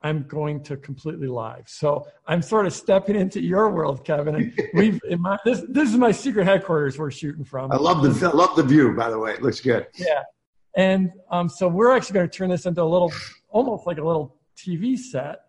[0.00, 1.64] i'm going to completely live.
[1.66, 4.34] So i'm sort of stepping into your world kevin.
[4.34, 7.70] And we've in my this this is my secret headquarters we're shooting from.
[7.70, 9.32] I love the I love the view by the way.
[9.32, 9.86] It looks good.
[9.94, 10.22] Yeah
[10.78, 13.12] and um, so we're actually going to turn this into a little,
[13.48, 15.40] almost like a little TV set.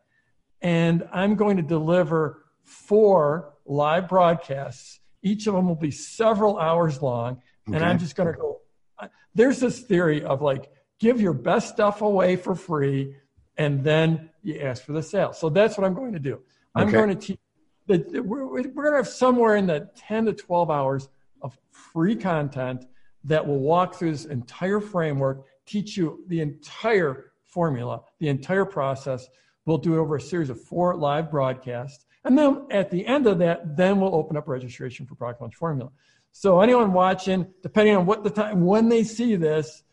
[0.60, 5.00] And I'm going to deliver four live broadcasts.
[5.22, 7.44] Each of them will be several hours long.
[7.68, 7.78] Okay.
[7.78, 8.62] And I'm just going to go.
[9.36, 13.16] There's this theory of like, give your best stuff away for free
[13.56, 15.32] and then you ask for the sale.
[15.34, 16.40] So that's what I'm going to do.
[16.74, 16.98] I'm Okay.
[16.98, 17.40] going to teach.
[17.86, 21.08] The, we're, we're going to have somewhere in the 10 to 12 hours
[21.44, 22.86] of free content
[23.30, 29.28] that will walk through this entire framework, teach you the entire formula, the entire process.
[29.66, 32.06] We'll do it over a series of four live broadcasts.
[32.26, 35.56] And then at the end of that, then we'll open up registration for Product Launch
[35.56, 35.92] Formula.
[36.32, 39.84] So anyone watching, depending on what the time, when they see this,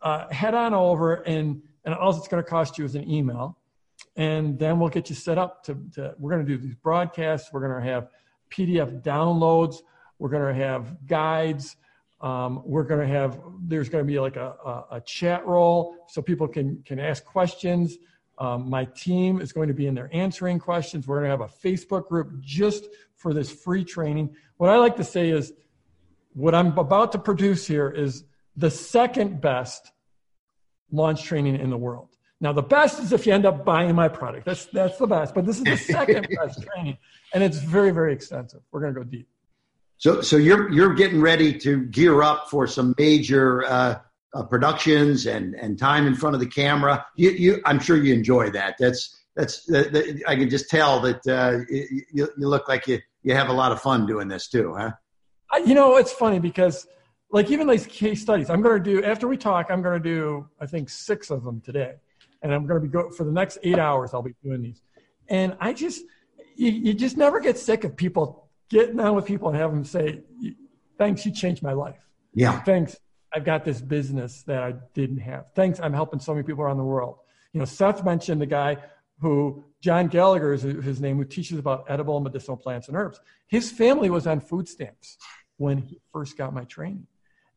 [0.00, 3.58] uh, head on over and, and all it's going to cost you is an email.
[4.16, 7.52] And then we'll get you set up to, to we're going to do these broadcasts.
[7.52, 8.08] We're going to have
[8.50, 9.76] PDF downloads.
[10.18, 11.76] We're going to have guides.
[12.20, 15.96] Um, we're going to have, there's going to be like a, a, a chat role
[16.08, 17.96] so people can, can ask questions.
[18.38, 21.06] Um, my team is going to be in there answering questions.
[21.06, 24.34] We're going to have a Facebook group just for this free training.
[24.56, 25.52] What I like to say is
[26.32, 28.24] what I'm about to produce here is
[28.56, 29.92] the second best
[30.90, 32.16] launch training in the world.
[32.40, 34.46] Now, the best is if you end up buying my product.
[34.46, 35.34] That's, that's the best.
[35.34, 36.98] But this is the second best training.
[37.34, 38.60] And it's very, very extensive.
[38.70, 39.28] We're going to go deep.
[39.98, 43.98] So, so you're you're getting ready to gear up for some major uh,
[44.32, 47.04] uh, productions and and time in front of the camera.
[47.16, 48.76] You, you, I'm sure you enjoy that.
[48.78, 53.34] That's that's that, I can just tell that uh, you, you look like you you
[53.34, 54.92] have a lot of fun doing this too, huh?
[55.50, 56.86] I, you know, it's funny because,
[57.32, 59.66] like, even these case studies, I'm going to do after we talk.
[59.70, 61.94] I'm going to do, I think, six of them today,
[62.42, 64.14] and I'm going to be go for the next eight hours.
[64.14, 64.80] I'll be doing these,
[65.28, 66.02] and I just,
[66.54, 69.84] you, you just never get sick of people getting on with people and having them
[69.84, 70.22] say,
[70.96, 72.60] "Thanks, you changed my life." Yeah.
[72.62, 72.96] Thanks,
[73.32, 75.50] I've got this business that I didn't have.
[75.54, 77.18] Thanks, I'm helping so many people around the world.
[77.52, 78.78] You know, Seth mentioned the guy
[79.20, 83.20] who John Gallagher is his name, who teaches about edible and medicinal plants and herbs.
[83.48, 85.16] His family was on food stamps
[85.56, 87.06] when he first got my training.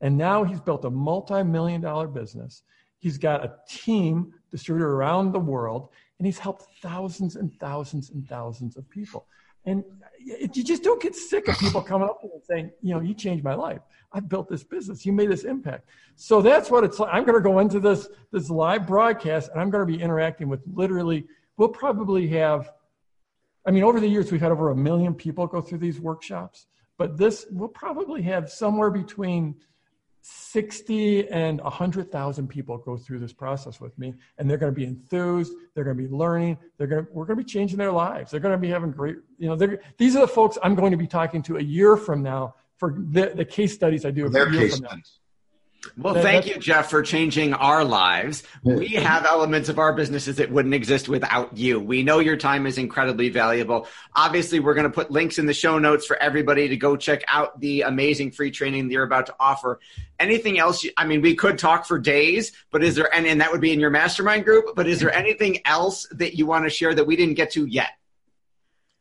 [0.01, 2.63] And now he's built a multi-million dollar business.
[2.97, 5.89] He's got a team distributed around the world,
[6.19, 9.27] and he's helped thousands and thousands and thousands of people.
[9.65, 9.83] And
[10.27, 13.01] you just don't get sick of people coming up to you and saying, you know,
[13.01, 13.81] you changed my life.
[14.13, 15.05] I built this business.
[15.05, 15.87] You made this impact.
[16.15, 17.13] So that's what it's like.
[17.13, 20.49] I'm going to go into this this live broadcast, and I'm going to be interacting
[20.49, 21.25] with literally.
[21.57, 22.71] We'll probably have.
[23.65, 26.65] I mean, over the years, we've had over a million people go through these workshops,
[26.97, 29.55] but this we'll probably have somewhere between
[30.21, 34.85] 60 and 100,000 people go through this process with me and they're going to be
[34.85, 37.91] enthused they're going to be learning they're going to we're going to be changing their
[37.91, 39.55] lives they're going to be having great you know
[39.97, 42.95] these are the folks i'm going to be talking to a year from now for
[43.09, 44.89] the, the case studies i do Their a year case from now.
[44.89, 45.19] studies.
[45.97, 48.43] Well, That- thank you, Jeff, for changing our lives.
[48.63, 51.79] We have elements of our businesses that wouldn't exist without you.
[51.79, 53.87] We know your time is incredibly valuable.
[54.15, 57.23] Obviously, we're going to put links in the show notes for everybody to go check
[57.27, 59.79] out the amazing free training that you're about to offer.
[60.19, 60.83] Anything else?
[60.83, 63.61] you- I mean, we could talk for days, but is there, and, and that would
[63.61, 66.93] be in your mastermind group, but is there anything else that you want to share
[66.93, 67.89] that we didn't get to yet?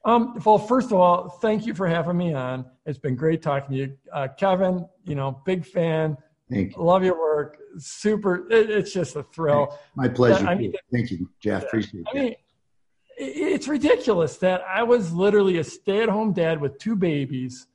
[0.02, 2.64] Um, well, first of all, thank you for having me on.
[2.86, 4.88] It's been great talking to you, uh, Kevin.
[5.04, 6.16] You know, big fan.
[6.50, 6.82] Thank you.
[6.82, 7.58] Love your work.
[7.78, 8.50] Super.
[8.50, 9.78] It, it's just a thrill.
[9.94, 10.46] My pleasure.
[10.46, 11.64] I mean- Thank you, Jeff.
[11.64, 12.34] Appreciate I mean,
[13.16, 17.66] it's ridiculous that I was literally a stay-at-home dad with two babies,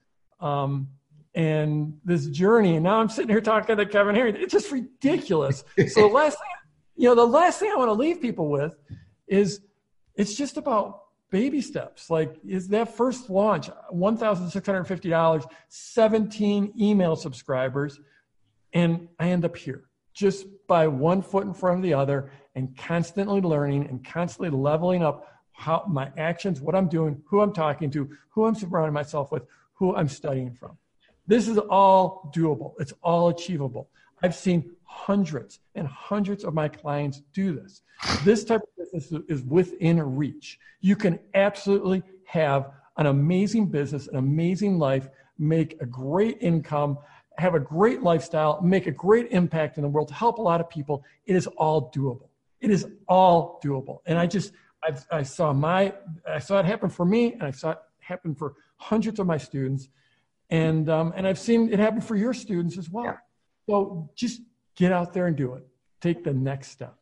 [0.42, 0.88] um,
[1.36, 2.76] and this journey.
[2.76, 4.42] And now I'm sitting here talking to Kevin Harrington.
[4.44, 5.64] It's just ridiculous.
[5.88, 6.50] so the last thing,
[6.96, 8.76] you know, the last thing I want to leave people with
[9.28, 9.62] is
[10.16, 12.10] it's just about baby steps.
[12.10, 18.00] Like, is that first launch one thousand six hundred fifty dollars, seventeen email subscribers,
[18.76, 22.78] and I end up here just by one foot in front of the other and
[22.78, 27.90] constantly learning and constantly leveling up how my actions, what I'm doing, who I'm talking
[27.92, 30.78] to, who I'm surrounding myself with, who I'm studying from.
[31.26, 32.74] This is all doable.
[32.80, 33.90] It's all achievable.
[34.22, 37.82] I've seen hundreds and hundreds of my clients do this.
[38.24, 40.60] This type of business is within reach.
[40.82, 46.98] You can absolutely have an amazing business, an amazing life, make a great income,
[47.38, 50.70] have a great lifestyle, make a great impact in the world, help a lot of
[50.70, 51.04] people.
[51.26, 52.30] It is all doable.
[52.62, 54.00] It is all doable.
[54.06, 55.94] And I just, I've, I saw my,
[56.28, 59.38] I saw it happen for me, and I saw it happen for hundreds of my
[59.38, 59.90] students,
[60.50, 63.18] and um, and I've seen it happen for your students as well.
[63.68, 64.42] So just
[64.76, 65.66] get out there and do it.
[66.02, 66.96] Take the next step.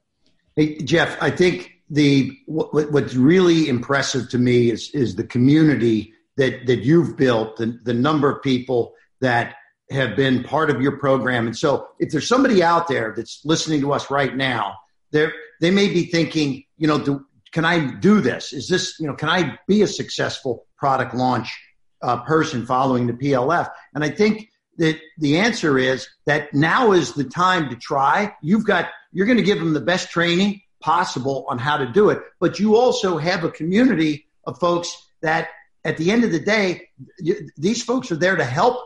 [0.56, 5.26] Hey, Jeff, I think the what, what- what's really impressive to me is is the
[5.26, 9.56] community that that you've built, the the number of people that
[9.94, 11.48] have been part of your program.
[11.48, 14.76] And so, if there's somebody out there that's listening to us right now,
[15.12, 15.28] they
[15.62, 18.52] they may be thinking, you know, do, can I do this?
[18.52, 21.56] Is this, you know, can I be a successful product launch
[22.02, 23.70] uh, person following the PLF?
[23.94, 28.34] And I think that the answer is that now is the time to try.
[28.42, 32.10] You've got you're going to give them the best training possible on how to do
[32.10, 32.20] it.
[32.40, 35.50] But you also have a community of folks that
[35.86, 36.90] at the end of the day,
[37.20, 38.78] you, these folks are there to help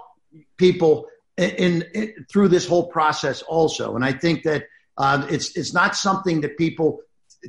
[0.57, 1.07] people
[1.37, 3.95] in, in, through this whole process also.
[3.95, 4.65] And I think that
[4.97, 6.99] uh, it's it's not something that people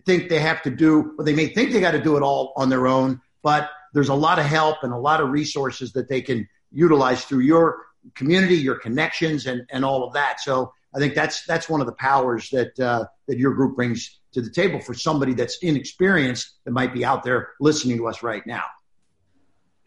[0.05, 2.53] think they have to do, or they may think they got to do it all
[2.57, 3.21] on their own.
[3.43, 7.25] But there's a lot of help and a lot of resources that they can utilize
[7.25, 10.41] through your community, your connections, and and all of that.
[10.41, 14.19] So I think that's that's one of the powers that uh, that your group brings
[14.33, 18.23] to the table for somebody that's inexperienced that might be out there listening to us
[18.23, 18.65] right now.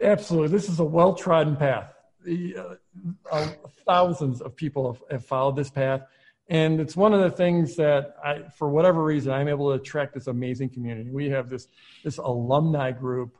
[0.02, 1.94] Absolutely, this is a well trodden path.
[2.28, 2.76] Uh,
[3.32, 3.47] uh,
[3.86, 6.01] thousands of people have, have followed this path.
[6.49, 10.13] And it's one of the things that I, for whatever reason, I'm able to attract
[10.13, 11.09] this amazing community.
[11.09, 11.67] We have this,
[12.03, 13.38] this alumni group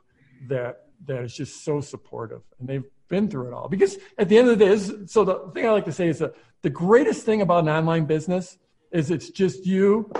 [0.48, 3.68] that, that is just so supportive and they've been through it all.
[3.68, 6.20] Because at the end of the day, so the thing I like to say is
[6.20, 8.56] that the greatest thing about an online business
[8.90, 10.10] is it's just you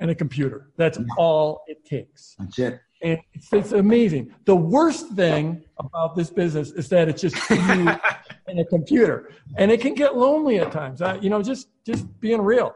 [0.00, 0.70] and a computer.
[0.76, 2.36] That's all it takes.
[2.38, 2.80] That's it.
[3.04, 4.34] And it's, it's amazing.
[4.46, 7.56] The worst thing about this business is that it's just you
[8.48, 11.02] and a computer, and it can get lonely at times.
[11.02, 12.74] Uh, you know, just just being real.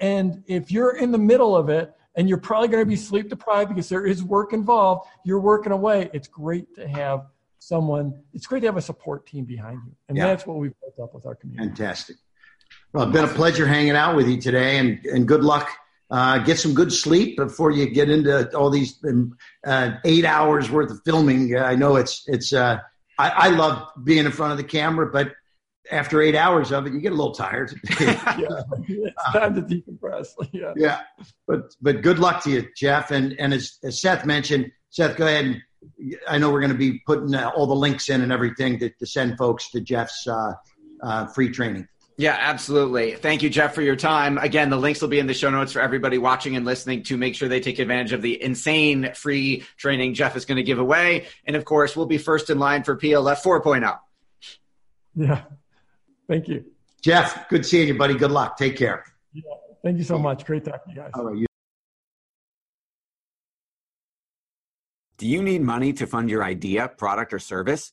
[0.00, 3.28] And if you're in the middle of it, and you're probably going to be sleep
[3.28, 6.08] deprived because there is work involved, you're working away.
[6.14, 7.26] It's great to have
[7.58, 8.14] someone.
[8.32, 10.28] It's great to have a support team behind you, and yeah.
[10.28, 11.68] that's what we've built up with our community.
[11.68, 12.16] Fantastic.
[12.94, 15.68] Well, it's been a pleasure hanging out with you today, and and good luck
[16.10, 19.36] uh, get some good sleep before you get into all these um,
[19.66, 21.56] uh, eight hours worth of filming.
[21.56, 22.52] Uh, I know it's it's.
[22.52, 22.78] Uh,
[23.18, 25.32] I, I, love being in front of the camera, but
[25.90, 27.72] after eight hours of it, you get a little tired.
[28.00, 30.28] yeah, it's time to decompress.
[30.52, 30.72] Yeah.
[30.76, 31.00] Yeah,
[31.46, 33.10] but but good luck to you, Jeff.
[33.10, 35.44] And and as, as Seth mentioned, Seth, go ahead.
[35.44, 35.62] And,
[36.28, 38.90] I know we're going to be putting uh, all the links in and everything to,
[38.90, 41.86] to send folks to Jeff's uh, free training.
[42.20, 43.14] Yeah, absolutely.
[43.14, 44.38] Thank you, Jeff, for your time.
[44.38, 47.16] Again, the links will be in the show notes for everybody watching and listening to
[47.16, 50.80] make sure they take advantage of the insane free training Jeff is going to give
[50.80, 51.26] away.
[51.44, 53.98] And of course, we'll be first in line for PLF 4.0.
[55.14, 55.42] Yeah.
[56.26, 56.64] Thank you.
[57.02, 58.14] Jeff, good seeing you, buddy.
[58.14, 58.56] Good luck.
[58.56, 59.04] Take care.
[59.32, 59.42] Yeah.
[59.84, 60.44] Thank you so much.
[60.44, 61.12] Great talking to you guys.
[61.14, 61.46] All right.
[65.18, 67.92] Do you need money to fund your idea, product, or service?